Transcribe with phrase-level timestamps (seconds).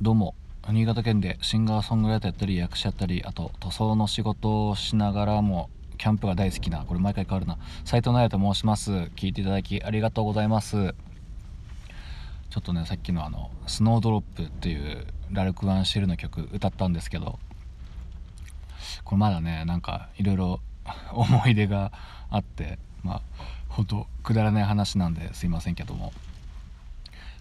[0.00, 0.36] どうも。
[0.68, 6.84] 新潟県でシンガーソングライターやったり役者やったりあと塗装の仕事をしながらもキャンプが大好きな。
[6.84, 7.58] これ毎回変わるな。
[7.84, 8.92] 斉藤奈也と申します。
[8.92, 10.94] 聞いていただきありがとうございます。
[12.48, 17.40] ちょっとねさっきのあの「スノードロップ」っていうラルク・ワンシェルの曲歌ったんですけど
[19.02, 20.60] これまだねなんかいろいろ
[21.10, 21.90] 思い出が
[22.30, 23.22] あってまあ
[23.68, 26.12] ほんとくだらない話なんですいませんけども。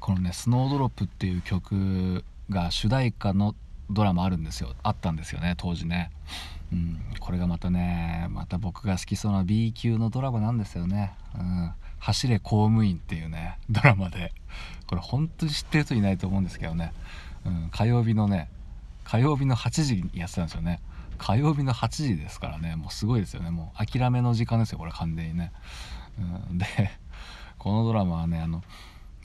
[0.00, 3.54] このね「スノードロップ」っていう曲が主題歌の
[3.90, 4.74] ドラマあるんですよ。
[4.82, 6.10] あったんですよね当時ね、
[6.72, 14.32] うん、これがまたねまた僕が好きそうな B 級のドラマなんですよね「うん、走れ公務員」っていうねドラマで。
[14.86, 16.92] これ本当に知ってる人いないと思うんですけどね、
[17.46, 18.48] うん、火曜日のね
[19.04, 20.80] 火曜日の8時にやってたんですよね。
[21.18, 22.76] 火曜日の8時ですからね。
[22.76, 23.50] もうすごいですよね。
[23.50, 25.52] もう諦めの時間ですよこれ完全にね、
[26.50, 26.66] うん、で
[27.58, 28.62] このドラマはねあの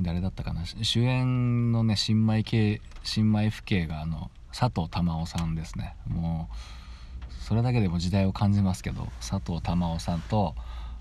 [0.02, 0.66] 誰だったかな？
[0.66, 5.96] 主演のね新米系新米父兄があの佐藤珠緒さんですね。
[6.08, 10.56] もうそれだけでも時代を感じますけど佐藤珠緒さんと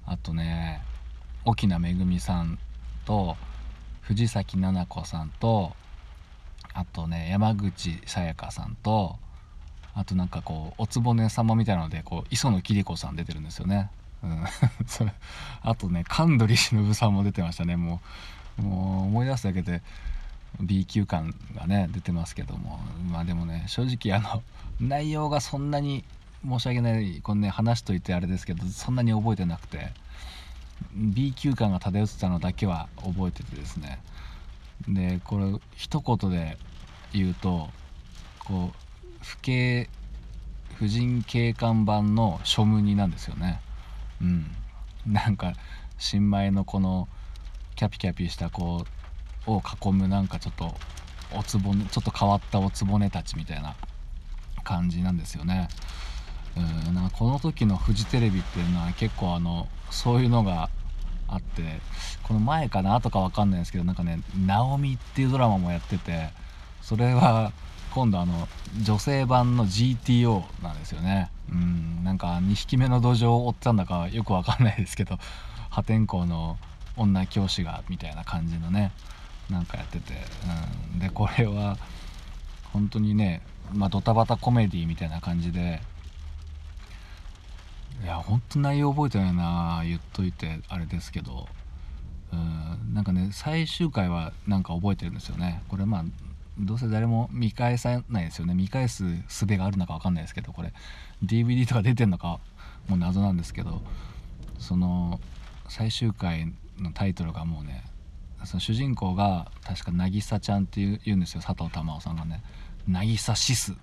[0.07, 0.83] あとね
[1.45, 2.59] 沖縄めぐみさん
[3.05, 3.37] と
[4.03, 5.73] 藤崎奈々子さんと
[6.73, 9.17] あとね山口さやかさんと
[9.95, 13.91] あとなんかこうおつぼね様みたいなのでこう磯野桐子さん出てるんですよね、
[14.23, 14.45] うん、
[14.87, 15.15] それ
[15.63, 18.01] あとね神取忍さんも出てましたねもう。
[18.59, 19.83] もう思い出すだけで
[20.61, 22.81] B 級感がね出てますけども。
[23.11, 24.43] まあでもね正直あの
[24.81, 26.05] 内容がそんなに
[26.47, 29.93] 申し訳ないこのね話しといてあれですけどそんなに覚えてなくて
[30.95, 34.01] B 級感が漂ってたのだけは覚えててですね。
[34.89, 36.59] でこれ一言で
[37.13, 37.71] 言うと
[38.41, 39.89] こう婦警
[40.75, 43.61] 婦人警官版の書務人なんですよね。
[44.21, 44.51] うん。
[45.07, 45.55] なんか
[45.99, 47.09] 新米のこの
[47.75, 48.85] キャピキャピした子
[49.47, 50.75] を囲むなんかちょっと
[51.37, 53.75] おつぼねちょっと変わったおつぼねたちみたいな
[54.63, 55.69] 感じなんですよね。
[56.57, 60.71] うんなんかこの時のフジテレビっていうのは結構あのそういうのが
[61.29, 61.81] あって
[62.23, 66.31] この前かなとか分かんないですけどなんかね「ナオミ」っていうドラマもやってて
[66.81, 67.53] それは
[67.93, 68.49] 今度あの
[68.83, 71.31] 女性版の GTO なんですよね。
[71.51, 75.19] うんなんか2匹目の土壌を追ったんだかよくわかんないですけど
[75.71, 76.57] 破天荒の
[76.97, 78.93] 女教師がみたいな感じのね
[79.51, 80.15] なんかやってて、
[80.93, 81.77] うん、でこれは
[82.73, 85.81] 本当にねまあドタバタコメディみたいな感じで
[88.03, 91.49] いや本当内容覚えてないな言っといてあれですけど。
[92.33, 92.95] うん。
[92.95, 95.63] なんかね最終回はなんか覚えてるんですよね。
[95.69, 96.05] これまあ
[96.59, 98.55] どうせ誰も見返さないですよね。
[98.55, 100.73] 見返す術があるのか分かんないですけどこれ
[101.25, 102.39] DVD とか出てんのか
[102.89, 103.83] もう謎なんですけど
[104.59, 105.21] その
[105.69, 107.85] 最終回のタイトルがもうね
[108.45, 112.43] その主人公が確か渚ちゃんっていう言うんですよ佐藤珠緒さんがね。
[112.89, 113.75] 渚シス。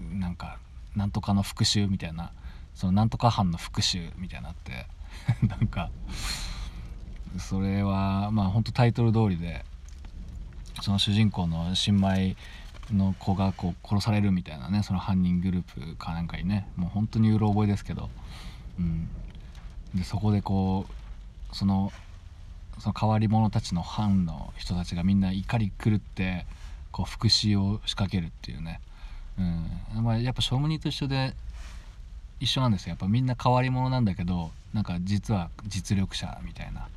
[0.00, 0.58] なんか
[0.94, 2.32] なんとかの復讐みたいな。
[2.74, 4.86] そのなんとか班の復讐みたいになって。
[5.46, 5.90] なんか
[7.38, 9.64] それはまあほんとタイトル通りで
[10.80, 12.36] その主人公の新米
[12.92, 18.10] の子がこう殺されるみたいなねその犯人グループかなんかにねもう本当にうろ覚えですけど、
[18.78, 19.08] うん、
[19.94, 21.01] でそこでこう
[21.52, 21.92] その
[22.78, 26.46] その変わり者たちの班の人たちがみんな怒り狂って
[26.90, 28.80] こう復讐を仕掛けるっていうね、
[29.38, 29.42] う
[30.00, 30.04] ん。
[30.04, 31.34] まあ、やっぱショムニと一緒で
[32.40, 32.90] 一緒なんですよ。
[32.90, 36.88] やっぱみんな変わり者なんだけどなんか実は実力者みたいな。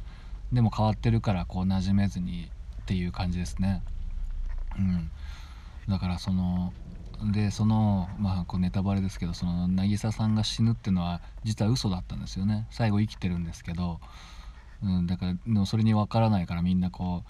[0.52, 2.50] でも変わってるからこう馴染めずに
[2.82, 3.84] っていう感じですね。
[4.78, 5.10] うん、
[5.88, 6.74] だからその
[7.32, 12.68] でそのまあこうネタバレですけどその渚さんが死ぬっていうのは実は嘘だったんですよね。
[12.72, 14.00] 最後生きてるんですけど、
[14.84, 17.24] うん、だからでもそれに分からないからみんなこ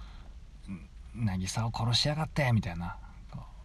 [0.67, 0.71] う
[1.15, 2.97] 「渚を殺しやがって」みたいな。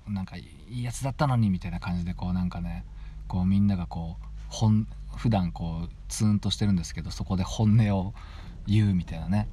[0.08, 2.84] なんかいいやつだったのにみたいな感じでこうなんかね
[3.28, 4.86] こうみんながこう本
[5.16, 8.14] 普段こうツーンとしてるんですけどそこで本音を
[8.66, 9.48] 言うみたいなね、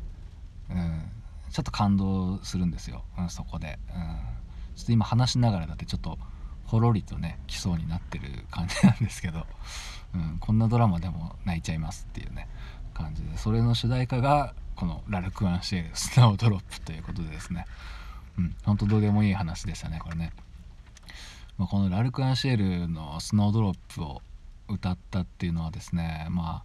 [0.70, 1.12] うん、
[1.52, 6.18] ちょっと感動するんですよ、うん、そこで、うん、ちょっと今話しながらだってちょっと
[6.66, 9.46] ほろりとね来そうになってる感じなんですけど、
[10.16, 12.48] うん、こんなドラマでも泣いちゃいますっていうね。
[12.98, 17.66] 感じでそれの主題歌がこのラルク・アンシェル「スノードロップ」ということでですね。
[18.38, 20.32] うん本当どうでもいい話でしたねこれね、
[21.58, 24.22] まあ、このラルク・アンシェルの「スノードロップ」を
[24.70, 26.64] 歌ったっていうのはですねま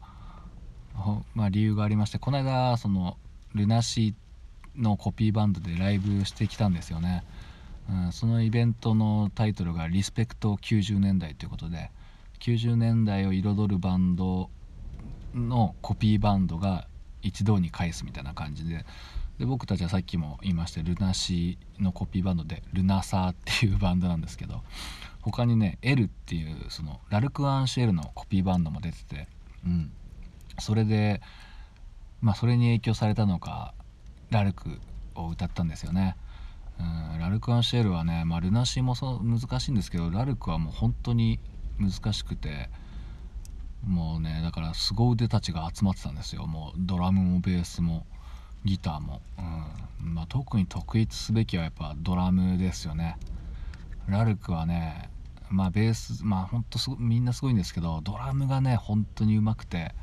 [0.94, 3.16] あまあ理由がありましてこの間その
[3.54, 7.24] ルナシーのコピーバンドでライブしてきたんですよね、
[7.90, 11.90] うん、そのイベントのタイトルが「リスペクト90年代」ということで
[12.40, 14.50] 90年代を彩るバンド
[15.34, 16.86] のコピーバンドが
[17.22, 18.84] 一堂に返すみたいな感じで
[19.38, 24.62] で僕たちはさっきも言いましたルナシーのコピーバンドでルナサーっていうバンドなんですけど
[25.22, 29.28] 他にね L っていうそのラルク・アンシェルのコピーバンドも出てて、
[29.64, 29.92] うん、
[30.58, 31.20] それで
[32.20, 33.74] まあそれに影響されたのか
[34.30, 34.78] ラルク
[35.14, 36.16] を歌ったんですよね。
[36.78, 41.38] うん、ラルク・アンシェルはね、まあ、ルナシーもそう難しいんですけどラルクはもう本当に
[41.78, 42.70] 難しくて
[43.86, 46.46] もうねだから凄腕たちが集まってたんですよ。
[46.46, 48.06] もうドラムもベースも
[48.64, 49.42] ギターも、う
[50.04, 50.14] ん。
[50.14, 53.16] まあ、特に特筆すべきはやっぱドラムですよね。
[54.08, 55.10] ラルクはね
[55.50, 59.94] まあベースまあほんとみんなすごいんですけどドラムがね本当にうまくて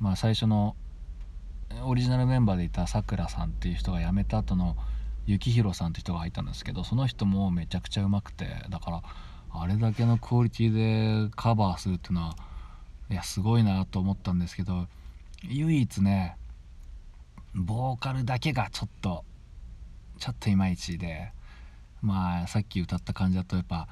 [0.00, 0.76] まあ最初の
[1.84, 4.76] オリジナルメンバーでいたさくらさんっていう人が辞めた後の
[5.26, 9.02] 幸宏さんって人が入ったんですけどその人もめちゃくちゃうまくてだから
[9.50, 12.36] あれだけのクオリティでカバーするっていうのは
[13.10, 14.86] いやすごいなと思ったんですけど
[15.42, 16.36] 唯一ね
[17.54, 19.24] ボーカルだけがちょっと
[20.18, 21.32] ちょっといまいちで
[22.02, 23.88] まあさっき歌った感じだとやっぱ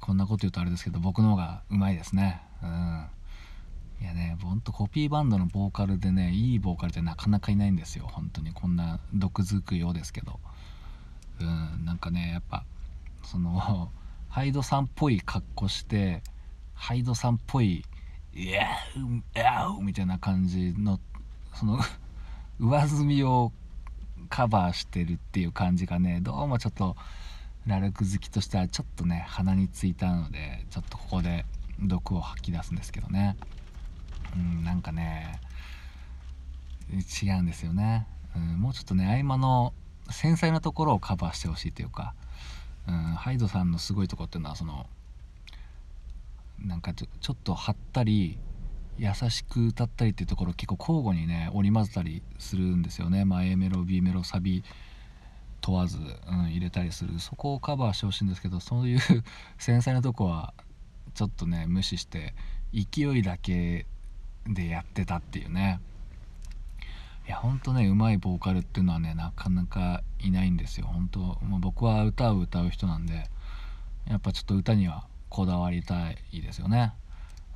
[0.00, 2.42] こんなこと言うとあれですけど僕の方がうまいですね。
[2.62, 3.06] うん。
[4.00, 8.08] いやねほんとコピーバンドのボーカルでねいいボーカルってなかなかいないんですよ。
[8.10, 8.52] 本当に。
[8.52, 10.40] こんな毒づくようですけど。
[11.40, 11.84] うん。
[11.84, 12.64] なんかねやっぱ
[13.22, 13.90] その
[14.28, 16.22] ハイドさんっぽい格好して
[16.74, 17.84] ハイドさんっぽい
[18.34, 21.00] 「いやうやう」みたいな感じの
[21.54, 21.78] その
[22.58, 23.52] 上積みを
[24.28, 26.96] カバーしてるっていう感じがねどうもちょっと
[27.66, 31.44] ラルク好きとしてはちょっとね鼻についたのでちょっとここで
[31.80, 33.36] 毒を吐き出すんですけどね。
[34.34, 35.38] うんなんかね
[36.90, 38.06] 違うんですよね、
[38.36, 39.72] うん、もうちょっとね合間の
[40.10, 42.14] 繊細なところをカバーしてほしいというか、
[42.86, 44.86] うん、ハイドさんのすごいとこっていうのはその
[46.64, 48.38] なんかちょちょっと張ったり
[48.98, 54.62] 優しく歌ったりっていうところ結構交互にね織り交ぜたりするんですよね、まあ、A メロ B メロサビ
[55.60, 57.18] 問わず、うん、入れたりする。
[57.20, 58.98] そこをカバーしてほしいんですけどそういう
[59.58, 60.52] 繊細なとこは
[61.14, 62.34] ちょっとね無視して
[62.72, 63.86] 勢いだけ
[64.46, 65.80] でやってたっていうね。
[67.26, 70.88] いやほんとねうまいボーカルっていうのはねなかなかいないんですよ。
[70.88, 73.30] 本当もう僕は歌を歌う人なんで
[74.06, 76.92] やっぱちょっと歌にはこだわりたいですよね。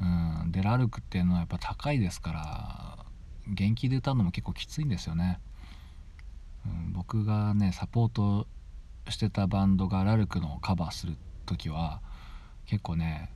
[0.00, 0.04] う
[0.46, 0.50] ん。
[0.50, 3.04] でラルクっていうのはやっぱ高いですから
[3.46, 5.40] 元気で歌うのも結構きついんですよね、
[6.64, 8.46] うん、僕がねサポート
[9.08, 12.00] してたバンドがラルクのカバーする時は
[12.66, 13.30] 結構ね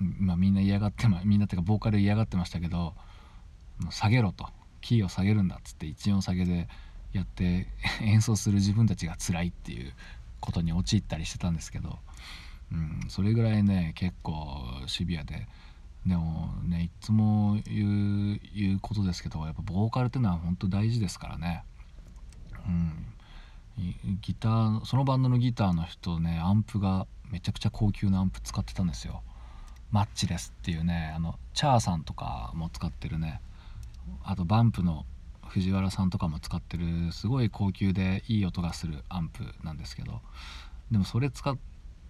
[0.00, 2.94] まあ、みんな嫌がってまみんなっていうかボーカル嫌がってましたけど
[3.78, 4.46] もう下げろと。
[4.80, 6.68] キーを下げるんだっつって1音下げで
[7.12, 7.66] やって
[8.00, 9.92] 演奏する自分たちが辛いっていう
[10.40, 11.98] ことに陥ったりしてたんですけど、
[12.72, 15.46] うん、それぐらいね結構シビアで。
[16.06, 21.64] でもねいつも言う言うことですけどやっぱボーカルっていうのは本当大事ですからね。
[22.66, 23.04] うん。
[24.22, 29.22] ギターそのバンドのギターの人ねアンプがめちゃくちゃ高級なアンプ使ってたんですよ。
[29.90, 33.40] マッチレスっていうねあのチャーさんとかも使ってるね。
[34.24, 35.04] あとバンプの
[35.46, 40.20] 藤原さんとかも使ってるすごい高級でいい音がするアンプなんですけど。
[40.90, 41.60] でもそれ使って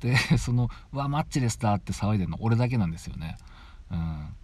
[0.00, 3.37] で その「わマッチレスだ!」って騒いでるの俺だけなんですよね。
[3.91, 4.35] うん。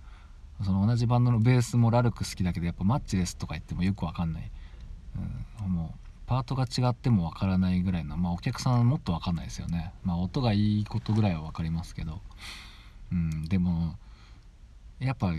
[0.63, 4.51] その同じバンドのベースもラルク好きだけどやっぱマッチレスとか言ってもよくわかんない、
[5.65, 9.93] うん、もうパートが違ってもわからないぐらいのまあお客さんもっとわかんないですよね。
[10.05, 12.23] まあ音がいいことぐらいは分かりますけど。
[13.13, 13.97] うん、でも
[14.99, 15.33] やっぱ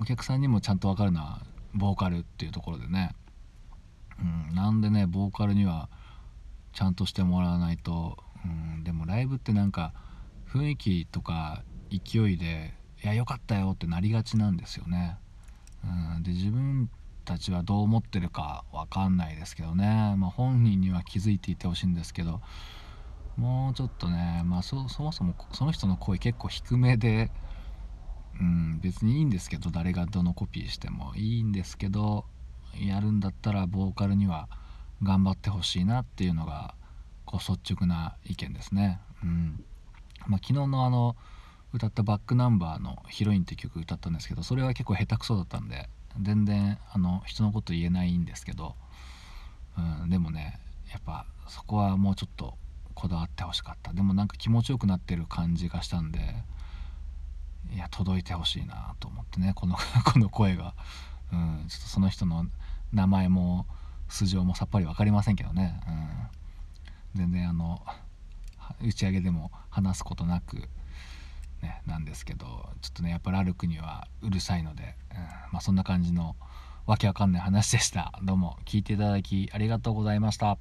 [0.00, 1.42] お客さんにもちゃんと分かるのは
[1.74, 3.14] ボーカルっていうところでね、
[4.18, 5.88] うん、なんでねボーカルには
[6.72, 8.16] ちゃんとしてもらわないと、
[9.20, 9.92] ライブってなんか
[10.50, 12.72] 雰囲気とか勢いで
[13.04, 15.18] 「いやよかったよ」ってなりがちなんですよね。
[15.84, 16.88] うん、で自分
[17.26, 22.40] たちはどう思ってるか分かんないですけどね、まあ、本人には気づいていてほしいんですけど
[23.36, 27.30] もうちょっとね、まあそ、そもそもその人の声結構低めで、
[28.38, 32.24] うん、別にいいんですけど誰がどのコピーしてもいいんですけど
[32.74, 34.48] やるんだったらボーカルには
[35.02, 36.74] 頑張ってほしいなっていうのが
[37.24, 39.00] こう率直な意見ですね。
[39.26, 41.16] まあ、昨日のあの
[41.72, 45.88] 歌ったバックナンバーの「ヒロイン」って曲歌ったんですけどそれは結構下手くそだったんで
[46.20, 48.74] 全然あの人のこと言えないんですけど、
[49.78, 50.58] うん、でもね
[50.90, 52.56] やっぱそこはもうちょっと
[52.94, 53.92] こだわってほしかった。
[53.92, 56.44] でもなんか気持ちよくなってる感じがしたんで
[57.72, 60.74] いや届いてほしいなと思ってねこの この声が、
[61.32, 62.46] うん、ちょっとその人の
[62.92, 63.66] 名前も
[64.08, 67.80] 素性もさっぱり分かりませんけどね、うん、全然あの
[68.82, 70.56] 打ち上げでも話すことなく、
[71.62, 72.46] ね、なんですけど
[72.80, 76.36] ちょっとねやっぱラルクにはうるさいので、うんまあ、そんな感じの
[76.86, 78.12] わけわかんない話でした。
[78.22, 80.58] どうも聞いていただきありがとうございました。